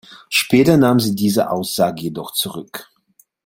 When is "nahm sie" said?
0.77-1.13